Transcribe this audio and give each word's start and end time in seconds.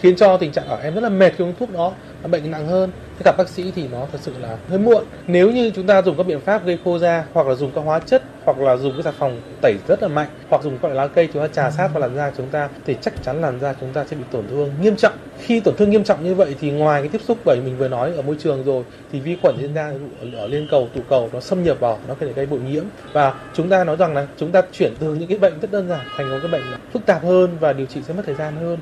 khiến 0.00 0.16
cho 0.16 0.36
tình 0.36 0.52
trạng 0.52 0.66
ở 0.66 0.78
em 0.82 0.94
rất 0.94 1.00
là 1.00 1.08
mệt 1.08 1.32
khi 1.36 1.44
uống 1.44 1.54
thuốc 1.58 1.72
đó 1.72 1.92
bệnh 2.30 2.50
nặng 2.50 2.66
hơn. 2.66 2.90
Thế 3.18 3.22
gặp 3.24 3.34
bác 3.38 3.48
sĩ 3.48 3.72
thì 3.74 3.88
nó 3.92 4.06
thật 4.12 4.18
sự 4.22 4.32
là 4.40 4.56
hơi 4.68 4.78
muộn. 4.78 5.04
Nếu 5.26 5.50
như 5.50 5.70
chúng 5.74 5.86
ta 5.86 6.02
dùng 6.02 6.16
các 6.16 6.26
biện 6.26 6.40
pháp 6.40 6.64
gây 6.64 6.78
khô 6.84 6.98
da 6.98 7.24
hoặc 7.32 7.46
là 7.46 7.54
dùng 7.54 7.70
các 7.74 7.80
hóa 7.80 7.98
chất, 7.98 8.22
hoặc 8.44 8.58
là 8.58 8.76
dùng 8.76 8.92
cái 8.92 9.02
xà 9.02 9.12
phòng 9.18 9.40
tẩy 9.60 9.74
rất 9.88 10.02
là 10.02 10.08
mạnh, 10.08 10.28
hoặc 10.48 10.62
dùng 10.62 10.78
các 10.78 10.88
loại 10.88 10.94
lá 10.94 11.06
cây 11.14 11.28
chúng 11.32 11.42
ta 11.42 11.48
trà 11.48 11.70
sát 11.70 11.88
vào 11.88 12.00
làn 12.00 12.16
da 12.16 12.32
chúng 12.36 12.48
ta, 12.48 12.68
thì 12.86 12.96
chắc 13.00 13.22
chắn 13.22 13.40
làn 13.40 13.60
da 13.60 13.74
chúng 13.80 13.92
ta 13.92 14.04
sẽ 14.04 14.16
bị 14.16 14.24
tổn 14.30 14.44
thương 14.50 14.70
nghiêm 14.80 14.96
trọng. 14.96 15.12
Khi 15.38 15.60
tổn 15.60 15.76
thương 15.76 15.90
nghiêm 15.90 16.04
trọng 16.04 16.24
như 16.24 16.34
vậy 16.34 16.54
thì 16.60 16.70
ngoài 16.70 17.02
cái 17.02 17.08
tiếp 17.08 17.20
xúc, 17.28 17.38
bởi 17.44 17.60
mình 17.60 17.78
vừa 17.78 17.88
nói 17.88 18.12
ở 18.16 18.22
môi 18.22 18.36
trường 18.38 18.64
rồi, 18.64 18.84
thì 19.12 19.20
vi 19.20 19.36
khuẩn 19.42 19.56
trên 19.60 19.74
da 19.74 19.92
ở 20.36 20.46
liên 20.46 20.68
cầu, 20.70 20.88
tụ 20.94 21.00
cầu 21.08 21.30
nó 21.32 21.40
xâm 21.40 21.64
nhập 21.64 21.80
vào, 21.80 21.98
nó 22.08 22.14
có 22.14 22.26
thể 22.26 22.32
gây 22.32 22.46
bội 22.46 22.60
nhiễm. 22.60 22.84
Và 23.12 23.34
chúng 23.54 23.68
ta 23.68 23.84
nói 23.84 23.96
rằng 23.96 24.14
là 24.14 24.26
chúng 24.36 24.52
ta 24.52 24.62
chuyển 24.72 24.94
từ 24.98 25.14
những 25.14 25.28
cái 25.28 25.38
bệnh 25.38 25.60
rất 25.60 25.72
đơn 25.72 25.88
giản 25.88 26.06
thành 26.16 26.30
một 26.30 26.36
cái 26.42 26.50
bệnh 26.50 26.62
phức 26.92 27.06
tạp 27.06 27.22
hơn 27.22 27.56
và 27.60 27.72
điều 27.72 27.86
trị 27.86 28.00
sẽ 28.08 28.14
mất 28.14 28.22
thời 28.26 28.34
gian 28.34 28.56
hơn. 28.56 28.78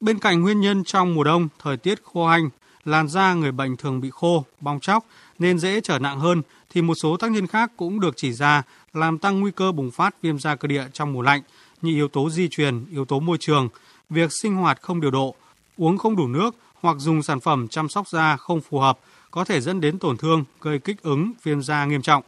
Bên 0.00 0.18
cạnh 0.18 0.42
nguyên 0.42 0.60
nhân 0.60 0.84
trong 0.84 1.14
mùa 1.14 1.24
đông, 1.24 1.48
thời 1.62 1.76
tiết 1.76 2.02
khô 2.04 2.26
hanh, 2.26 2.50
làn 2.84 3.08
da 3.08 3.34
người 3.34 3.52
bệnh 3.52 3.76
thường 3.76 4.00
bị 4.00 4.10
khô, 4.12 4.44
bong 4.60 4.80
chóc 4.80 5.06
nên 5.38 5.58
dễ 5.58 5.80
trở 5.80 5.98
nặng 5.98 6.20
hơn 6.20 6.42
thì 6.70 6.82
một 6.82 6.94
số 7.02 7.16
tác 7.16 7.30
nhân 7.30 7.46
khác 7.46 7.72
cũng 7.76 8.00
được 8.00 8.16
chỉ 8.16 8.32
ra 8.32 8.62
làm 8.92 9.18
tăng 9.18 9.40
nguy 9.40 9.50
cơ 9.50 9.72
bùng 9.72 9.90
phát 9.90 10.22
viêm 10.22 10.38
da 10.38 10.56
cơ 10.56 10.68
địa 10.68 10.84
trong 10.92 11.12
mùa 11.12 11.22
lạnh 11.22 11.42
như 11.82 11.94
yếu 11.94 12.08
tố 12.08 12.30
di 12.30 12.48
truyền, 12.48 12.84
yếu 12.90 13.04
tố 13.04 13.20
môi 13.20 13.36
trường, 13.40 13.68
việc 14.10 14.32
sinh 14.42 14.54
hoạt 14.54 14.82
không 14.82 15.00
điều 15.00 15.10
độ, 15.10 15.34
uống 15.76 15.98
không 15.98 16.16
đủ 16.16 16.26
nước 16.28 16.54
hoặc 16.82 16.96
dùng 16.98 17.22
sản 17.22 17.40
phẩm 17.40 17.68
chăm 17.68 17.88
sóc 17.88 18.08
da 18.08 18.36
không 18.36 18.60
phù 18.60 18.78
hợp 18.78 18.98
có 19.30 19.44
thể 19.44 19.60
dẫn 19.60 19.80
đến 19.80 19.98
tổn 19.98 20.16
thương, 20.16 20.44
gây 20.60 20.78
kích 20.78 21.02
ứng, 21.02 21.32
viêm 21.42 21.62
da 21.62 21.84
nghiêm 21.84 22.02
trọng. 22.02 22.22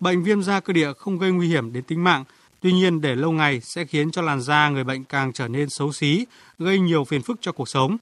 Bệnh 0.00 0.24
viêm 0.24 0.42
da 0.42 0.60
cơ 0.60 0.72
địa 0.72 0.92
không 0.92 1.18
gây 1.18 1.32
nguy 1.32 1.48
hiểm 1.48 1.72
đến 1.72 1.82
tính 1.82 2.04
mạng, 2.04 2.24
tuy 2.64 2.72
nhiên 2.72 3.00
để 3.00 3.14
lâu 3.14 3.32
ngày 3.32 3.60
sẽ 3.60 3.84
khiến 3.84 4.10
cho 4.10 4.22
làn 4.22 4.40
da 4.40 4.68
người 4.68 4.84
bệnh 4.84 5.04
càng 5.04 5.32
trở 5.32 5.48
nên 5.48 5.68
xấu 5.70 5.92
xí, 5.92 6.26
gây 6.58 6.78
nhiều 6.78 7.04
phiền 7.04 7.22
phức 7.22 7.38
cho 7.40 7.52
cuộc 7.52 7.68
sống. 7.68 7.96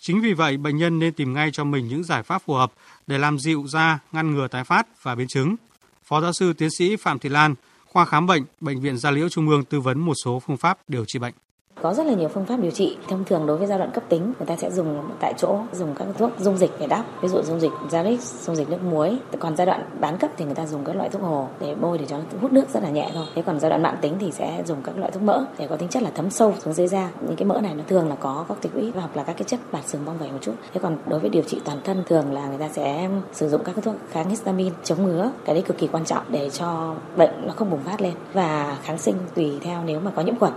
Chính 0.00 0.20
vì 0.20 0.32
vậy, 0.32 0.56
bệnh 0.56 0.76
nhân 0.76 0.98
nên 0.98 1.12
tìm 1.12 1.32
ngay 1.32 1.50
cho 1.52 1.64
mình 1.64 1.88
những 1.88 2.04
giải 2.04 2.22
pháp 2.22 2.42
phù 2.46 2.54
hợp 2.54 2.72
để 3.06 3.18
làm 3.18 3.38
dịu 3.38 3.64
da, 3.68 3.98
ngăn 4.12 4.34
ngừa 4.34 4.48
tái 4.48 4.64
phát 4.64 5.02
và 5.02 5.14
biến 5.14 5.28
chứng. 5.28 5.56
Phó 6.04 6.20
giáo 6.20 6.32
sư 6.32 6.52
tiến 6.52 6.68
sĩ 6.78 6.96
Phạm 6.96 7.18
Thị 7.18 7.28
Lan, 7.28 7.54
khoa 7.86 8.04
khám 8.04 8.26
bệnh, 8.26 8.44
Bệnh 8.60 8.80
viện 8.80 8.98
Gia 8.98 9.10
Liễu 9.10 9.28
Trung 9.28 9.48
ương 9.48 9.64
tư 9.64 9.80
vấn 9.80 9.98
một 9.98 10.14
số 10.24 10.42
phương 10.46 10.56
pháp 10.56 10.78
điều 10.88 11.04
trị 11.04 11.18
bệnh. 11.18 11.34
Có 11.82 11.94
rất 11.94 12.06
là 12.06 12.12
nhiều 12.12 12.28
phương 12.28 12.44
pháp 12.44 12.56
điều 12.60 12.70
trị. 12.70 12.96
Thông 13.08 13.24
thường 13.24 13.46
đối 13.46 13.56
với 13.56 13.66
giai 13.66 13.78
đoạn 13.78 13.90
cấp 13.90 14.04
tính, 14.08 14.32
người 14.38 14.46
ta 14.46 14.56
sẽ 14.56 14.70
dùng 14.70 15.10
tại 15.20 15.34
chỗ, 15.38 15.58
dùng 15.72 15.94
các 15.94 16.06
thuốc 16.18 16.30
dung 16.38 16.56
dịch 16.56 16.70
để 16.78 16.86
đắp, 16.86 17.04
ví 17.22 17.28
dụ 17.28 17.42
dung 17.42 17.60
dịch 17.60 17.72
Zalix 17.90 18.16
dung 18.16 18.56
dịch 18.56 18.70
nước 18.70 18.82
muối. 18.82 19.18
Còn 19.38 19.56
giai 19.56 19.66
đoạn 19.66 19.84
bán 20.00 20.18
cấp 20.18 20.30
thì 20.36 20.44
người 20.44 20.54
ta 20.54 20.66
dùng 20.66 20.84
các 20.84 20.96
loại 20.96 21.08
thuốc 21.08 21.22
hồ 21.22 21.48
để 21.60 21.74
bôi 21.74 21.98
để 21.98 22.06
cho 22.08 22.16
nó 22.16 22.24
hút 22.40 22.52
nước 22.52 22.64
rất 22.72 22.82
là 22.82 22.88
nhẹ 22.88 23.10
thôi. 23.14 23.26
Thế 23.34 23.42
còn 23.42 23.60
giai 23.60 23.70
đoạn 23.70 23.82
mạng 23.82 23.96
tính 24.00 24.14
thì 24.20 24.32
sẽ 24.32 24.62
dùng 24.66 24.78
các 24.84 24.98
loại 24.98 25.10
thuốc 25.10 25.22
mỡ 25.22 25.44
để 25.58 25.66
có 25.66 25.76
tính 25.76 25.88
chất 25.88 26.02
là 26.02 26.10
thấm 26.14 26.30
sâu 26.30 26.54
xuống 26.58 26.74
dưới 26.74 26.88
da. 26.88 27.10
Những 27.20 27.36
cái 27.36 27.46
mỡ 27.46 27.60
này 27.60 27.74
nó 27.74 27.84
thường 27.88 28.08
là 28.08 28.14
có 28.14 28.44
corticoid 28.48 28.94
hoặc 28.94 29.16
là 29.16 29.22
các 29.22 29.32
cái 29.32 29.44
chất 29.44 29.60
bạt 29.72 29.82
sừng 29.86 30.04
bong 30.04 30.18
vẩy 30.18 30.32
một 30.32 30.38
chút. 30.40 30.54
Thế 30.74 30.80
còn 30.82 30.96
đối 31.06 31.20
với 31.20 31.30
điều 31.30 31.42
trị 31.42 31.60
toàn 31.64 31.80
thân 31.84 32.02
thường 32.06 32.32
là 32.32 32.48
người 32.48 32.58
ta 32.58 32.68
sẽ 32.68 33.08
sử 33.32 33.48
dụng 33.48 33.64
các 33.64 33.72
cái 33.76 33.82
thuốc 33.82 33.94
kháng 34.10 34.30
histamine 34.30 34.74
chống 34.84 35.04
ngứa. 35.04 35.30
Cái 35.44 35.54
đấy 35.54 35.64
cực 35.66 35.78
kỳ 35.78 35.86
quan 35.86 36.04
trọng 36.04 36.22
để 36.28 36.50
cho 36.50 36.94
bệnh 37.16 37.46
nó 37.46 37.52
không 37.56 37.70
bùng 37.70 37.80
phát 37.80 38.00
lên 38.00 38.14
và 38.32 38.78
kháng 38.82 38.98
sinh 38.98 39.16
tùy 39.34 39.58
theo 39.62 39.82
nếu 39.86 40.00
mà 40.00 40.10
có 40.14 40.22
nhiễm 40.22 40.38
khuẩn. 40.38 40.52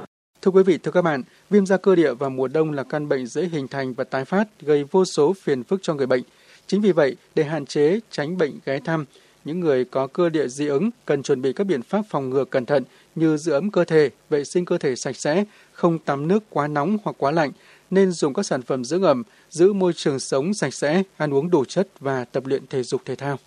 Thưa 0.45 0.51
quý 0.51 0.63
vị, 0.63 0.77
thưa 0.77 0.91
các 0.91 1.01
bạn, 1.01 1.23
viêm 1.49 1.65
da 1.65 1.77
cơ 1.77 1.95
địa 1.95 2.13
vào 2.13 2.29
mùa 2.29 2.47
đông 2.47 2.71
là 2.71 2.83
căn 2.83 3.09
bệnh 3.09 3.27
dễ 3.27 3.49
hình 3.51 3.67
thành 3.67 3.93
và 3.93 4.03
tái 4.03 4.25
phát, 4.25 4.47
gây 4.61 4.83
vô 4.83 5.05
số 5.05 5.33
phiền 5.33 5.63
phức 5.63 5.79
cho 5.83 5.93
người 5.93 6.07
bệnh. 6.07 6.23
Chính 6.67 6.81
vì 6.81 6.91
vậy, 6.91 7.15
để 7.35 7.43
hạn 7.43 7.65
chế 7.65 7.99
tránh 8.11 8.37
bệnh 8.37 8.51
ghé 8.65 8.79
thăm, 8.79 9.05
những 9.45 9.59
người 9.59 9.85
có 9.85 10.07
cơ 10.07 10.29
địa 10.29 10.47
dị 10.47 10.67
ứng 10.67 10.89
cần 11.05 11.23
chuẩn 11.23 11.41
bị 11.41 11.53
các 11.53 11.63
biện 11.63 11.81
pháp 11.81 12.01
phòng 12.09 12.29
ngừa 12.29 12.45
cẩn 12.45 12.65
thận 12.65 12.83
như 13.15 13.37
giữ 13.37 13.51
ấm 13.51 13.71
cơ 13.71 13.83
thể, 13.83 14.09
vệ 14.29 14.43
sinh 14.43 14.65
cơ 14.65 14.77
thể 14.77 14.95
sạch 14.95 15.15
sẽ, 15.15 15.43
không 15.71 15.99
tắm 15.99 16.27
nước 16.27 16.43
quá 16.49 16.67
nóng 16.67 16.97
hoặc 17.03 17.15
quá 17.19 17.31
lạnh, 17.31 17.51
nên 17.89 18.11
dùng 18.11 18.33
các 18.33 18.43
sản 18.43 18.61
phẩm 18.61 18.85
dưỡng 18.85 19.03
ẩm, 19.03 19.23
giữ 19.49 19.73
môi 19.73 19.93
trường 19.93 20.19
sống 20.19 20.53
sạch 20.53 20.73
sẽ, 20.73 21.03
ăn 21.17 21.33
uống 21.33 21.49
đủ 21.49 21.65
chất 21.65 21.87
và 21.99 22.25
tập 22.25 22.45
luyện 22.45 22.67
thể 22.67 22.83
dục 22.83 23.01
thể 23.05 23.15
thao. 23.15 23.37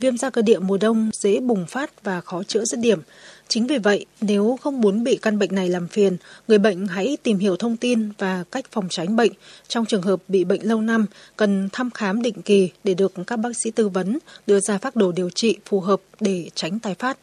Viêm 0.00 0.16
da 0.16 0.30
cơ 0.30 0.42
địa 0.42 0.58
mùa 0.58 0.78
đông 0.78 1.10
dễ 1.12 1.40
bùng 1.40 1.66
phát 1.66 2.04
và 2.04 2.20
khó 2.20 2.42
chữa 2.42 2.64
dứt 2.64 2.80
điểm. 2.80 3.00
Chính 3.48 3.66
vì 3.66 3.78
vậy, 3.78 4.06
nếu 4.20 4.58
không 4.60 4.80
muốn 4.80 5.04
bị 5.04 5.18
căn 5.22 5.38
bệnh 5.38 5.54
này 5.54 5.68
làm 5.68 5.88
phiền, 5.88 6.16
người 6.48 6.58
bệnh 6.58 6.86
hãy 6.86 7.16
tìm 7.22 7.38
hiểu 7.38 7.56
thông 7.56 7.76
tin 7.76 8.10
và 8.18 8.44
cách 8.52 8.64
phòng 8.72 8.86
tránh 8.90 9.16
bệnh. 9.16 9.32
Trong 9.68 9.86
trường 9.86 10.02
hợp 10.02 10.22
bị 10.28 10.44
bệnh 10.44 10.66
lâu 10.66 10.80
năm, 10.80 11.06
cần 11.36 11.68
thăm 11.72 11.90
khám 11.90 12.22
định 12.22 12.42
kỳ 12.42 12.70
để 12.84 12.94
được 12.94 13.12
các 13.26 13.36
bác 13.36 13.56
sĩ 13.56 13.70
tư 13.70 13.88
vấn, 13.88 14.18
đưa 14.46 14.60
ra 14.60 14.78
phác 14.78 14.96
đồ 14.96 15.12
điều 15.12 15.30
trị 15.30 15.56
phù 15.66 15.80
hợp 15.80 16.00
để 16.20 16.50
tránh 16.54 16.78
tái 16.78 16.94
phát. 16.94 17.18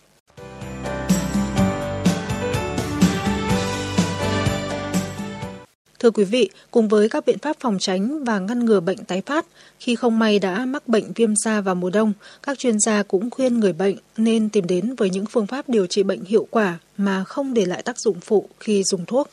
Thưa 6.04 6.12
quý 6.12 6.24
vị, 6.24 6.50
cùng 6.72 6.88
với 6.88 7.10
các 7.10 7.26
biện 7.26 7.40
pháp 7.40 7.58
phòng 7.60 7.78
tránh 7.80 8.24
và 8.24 8.40
ngăn 8.40 8.66
ngừa 8.66 8.80
bệnh 8.80 8.98
tái 8.98 9.22
phát, 9.26 9.46
khi 9.80 9.96
không 9.96 10.20
may 10.20 10.40
đã 10.40 10.66
mắc 10.66 10.88
bệnh 10.88 11.14
viêm 11.16 11.36
da 11.36 11.62
vào 11.62 11.76
mùa 11.76 11.90
đông, 11.90 12.14
các 12.44 12.60
chuyên 12.60 12.80
gia 12.80 13.04
cũng 13.04 13.30
khuyên 13.30 13.60
người 13.60 13.74
bệnh 13.74 13.96
nên 14.18 14.50
tìm 14.50 14.68
đến 14.68 14.96
với 14.96 15.10
những 15.10 15.26
phương 15.26 15.48
pháp 15.48 15.70
điều 15.70 15.88
trị 15.88 16.04
bệnh 16.04 16.24
hiệu 16.24 16.48
quả 16.52 16.80
mà 16.98 17.24
không 17.24 17.54
để 17.54 17.66
lại 17.66 17.82
tác 17.82 18.00
dụng 18.00 18.20
phụ 18.20 18.50
khi 18.60 18.84
dùng 18.84 19.06
thuốc. 19.06 19.30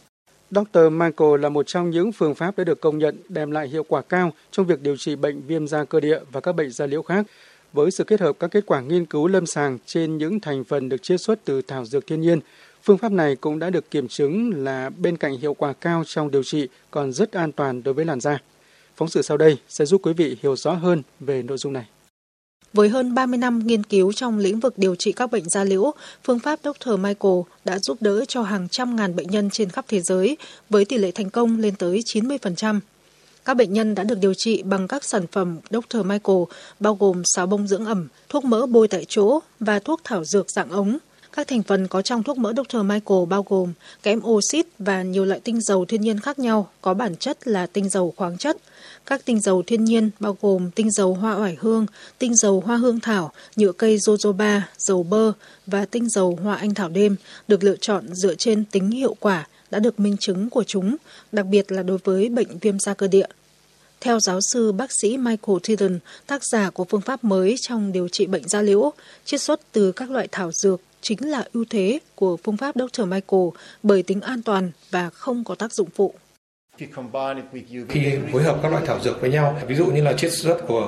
Dr. 0.51 0.79
Michael 0.91 1.41
là 1.41 1.49
một 1.49 1.67
trong 1.67 1.91
những 1.91 2.13
phương 2.13 2.35
pháp 2.35 2.59
đã 2.59 2.65
được 2.65 2.81
công 2.81 2.99
nhận 2.99 3.17
đem 3.29 3.51
lại 3.51 3.69
hiệu 3.69 3.85
quả 3.89 4.03
cao 4.03 4.33
trong 4.51 4.67
việc 4.67 4.81
điều 4.81 4.97
trị 4.97 5.17
bệnh 5.17 5.43
viêm 5.47 5.67
da 5.67 5.85
cơ 5.85 6.01
địa 6.01 6.19
và 6.33 6.41
các 6.41 6.53
bệnh 6.53 6.71
da 6.71 6.87
liễu 6.87 7.03
khác. 7.03 7.27
Với 7.73 7.91
sự 7.91 8.05
kết 8.05 8.21
hợp 8.21 8.37
các 8.41 8.51
kết 8.51 8.67
quả 8.67 8.81
nghiên 8.81 9.07
cứu 9.07 9.27
lâm 9.27 9.47
sàng 9.47 9.79
trên 9.87 10.19
những 10.19 10.41
thành 10.41 10.65
phần 10.65 10.89
được 10.89 11.03
chiết 11.03 11.21
xuất 11.21 11.45
từ 11.45 11.63
thảo 11.63 11.85
dược 11.85 12.07
thiên 12.07 12.21
nhiên, 12.21 12.41
Phương 12.83 12.99
pháp 12.99 13.13
này 13.13 13.37
cũng 13.37 13.59
đã 13.59 13.71
được 13.71 13.91
kiểm 13.91 14.09
chứng 14.09 14.65
là 14.65 14.91
bên 14.91 15.17
cạnh 15.17 15.39
hiệu 15.39 15.55
quả 15.55 15.73
cao 15.73 16.03
trong 16.07 16.31
điều 16.31 16.43
trị 16.43 16.69
còn 16.91 17.13
rất 17.13 17.33
an 17.33 17.53
toàn 17.53 17.83
đối 17.83 17.95
với 17.95 18.05
làn 18.05 18.21
da. 18.21 18.39
Phóng 18.97 19.09
sự 19.09 19.23
sau 19.23 19.37
đây 19.37 19.57
sẽ 19.69 19.85
giúp 19.85 20.01
quý 20.05 20.13
vị 20.13 20.37
hiểu 20.43 20.57
rõ 20.57 20.73
hơn 20.73 21.03
về 21.21 21.43
nội 21.43 21.59
dung 21.59 21.73
này. 21.73 21.87
Với 22.73 22.89
hơn 22.89 23.15
30 23.15 23.39
năm 23.39 23.67
nghiên 23.67 23.83
cứu 23.83 24.13
trong 24.13 24.39
lĩnh 24.39 24.61
vực 24.61 24.79
điều 24.79 24.95
trị 24.95 25.13
các 25.13 25.31
bệnh 25.31 25.49
da 25.49 25.65
liễu, 25.65 25.93
phương 26.25 26.39
pháp 26.39 26.59
Dr. 26.65 26.91
Michael 26.91 27.41
đã 27.65 27.79
giúp 27.79 27.99
đỡ 28.01 28.25
cho 28.29 28.43
hàng 28.43 28.69
trăm 28.69 28.97
ngàn 28.97 29.17
bệnh 29.17 29.31
nhân 29.31 29.51
trên 29.51 29.69
khắp 29.69 29.85
thế 29.89 30.01
giới 30.01 30.37
với 30.71 30.85
tỷ 30.85 30.99
lệ 30.99 31.11
thành 31.11 31.31
công 31.31 31.59
lên 31.59 31.75
tới 31.77 32.03
90%. 32.07 32.81
Các 33.45 33.55
bệnh 33.55 33.73
nhân 33.73 33.95
đã 33.95 34.05
được 34.05 34.19
điều 34.21 34.35
trị 34.35 34.63
bằng 34.63 34.89
các 34.89 35.05
sản 35.05 35.27
phẩm 35.33 35.59
Dr. 35.71 35.97
Michael 36.05 36.39
bao 36.81 36.95
gồm 36.95 37.23
xào 37.25 37.47
bông 37.47 37.67
dưỡng 37.67 37.87
ẩm, 37.87 38.09
thuốc 38.29 38.45
mỡ 38.45 38.67
bôi 38.67 38.89
tại 38.89 39.05
chỗ 39.09 39.41
và 39.61 39.79
thuốc 39.79 40.01
thảo 40.05 40.25
dược 40.25 40.51
dạng 40.51 40.71
ống 40.71 40.99
các 41.33 41.49
thành 41.49 41.63
phần 41.63 41.89
có 41.89 42.03
trong 42.03 42.23
thuốc 42.23 42.39
mỡ 42.39 42.53
Dr. 42.53 42.77
Michael 42.77 43.27
bao 43.29 43.45
gồm 43.49 43.73
kẽm 44.03 44.21
oxit 44.25 44.67
và 44.79 45.03
nhiều 45.03 45.25
loại 45.25 45.41
tinh 45.41 45.61
dầu 45.61 45.85
thiên 45.85 46.01
nhiên 46.01 46.21
khác 46.21 46.39
nhau 46.39 46.69
có 46.81 46.95
bản 46.95 47.17
chất 47.17 47.49
là 47.49 47.67
tinh 47.67 47.89
dầu 47.89 48.15
khoáng 48.17 48.39
chất. 48.39 48.57
Các 49.07 49.25
tinh 49.25 49.41
dầu 49.41 49.63
thiên 49.67 49.85
nhiên 49.85 50.11
bao 50.21 50.37
gồm 50.41 50.71
tinh 50.71 50.91
dầu 50.91 51.15
hoa 51.15 51.37
oải 51.37 51.57
hương, 51.61 51.87
tinh 52.19 52.37
dầu 52.37 52.61
hoa 52.67 52.77
hương 52.77 53.01
thảo, 53.01 53.33
nhựa 53.57 53.73
cây 53.73 53.97
jojoba, 53.97 54.61
dầu 54.79 55.03
bơ 55.03 55.33
và 55.67 55.85
tinh 55.85 56.09
dầu 56.09 56.39
hoa 56.43 56.57
anh 56.57 56.75
thảo 56.75 56.89
đêm 56.89 57.17
được 57.49 57.65
lựa 57.65 57.77
chọn 57.77 58.15
dựa 58.15 58.35
trên 58.35 58.65
tính 58.65 58.91
hiệu 58.91 59.17
quả 59.21 59.47
đã 59.71 59.79
được 59.79 60.01
minh 60.01 60.17
chứng 60.21 60.51
của 60.51 60.65
chúng, 60.65 60.97
đặc 61.33 61.47
biệt 61.47 61.73
là 61.73 61.83
đối 61.83 61.99
với 62.05 62.29
bệnh 62.29 62.59
viêm 62.59 62.79
da 62.79 62.95
cơ 62.95 63.09
địa. 63.09 63.27
Theo 64.01 64.21
giáo 64.21 64.41
sư 64.53 64.73
bác 64.73 64.91
sĩ 64.93 65.17
Michael 65.17 65.59
Tilden, 65.63 65.99
tác 66.27 66.45
giả 66.45 66.71
của 66.71 66.85
phương 66.85 67.01
pháp 67.01 67.25
mới 67.25 67.55
trong 67.61 67.93
điều 67.93 68.09
trị 68.09 68.27
bệnh 68.27 68.49
da 68.49 68.63
liễu, 68.63 68.93
chiết 69.25 69.41
xuất 69.41 69.61
từ 69.73 69.93
các 69.93 70.11
loại 70.11 70.29
thảo 70.33 70.53
dược 70.53 70.81
chính 71.01 71.31
là 71.31 71.45
ưu 71.53 71.65
thế 71.71 71.99
của 72.15 72.37
phương 72.37 72.57
pháp 72.57 72.75
Dr. 72.75 73.05
Michael 73.05 73.49
bởi 73.83 74.03
tính 74.03 74.21
an 74.21 74.43
toàn 74.43 74.71
và 74.91 75.11
không 75.11 75.45
có 75.45 75.55
tác 75.55 75.73
dụng 75.73 75.89
phụ. 75.95 76.15
Khi 77.89 78.19
phối 78.33 78.43
hợp 78.43 78.59
các 78.63 78.69
loại 78.73 78.85
thảo 78.87 79.01
dược 79.01 79.21
với 79.21 79.31
nhau, 79.31 79.61
ví 79.67 79.75
dụ 79.75 79.87
như 79.87 80.03
là 80.03 80.13
chiết 80.13 80.33
xuất 80.33 80.59
của 80.67 80.79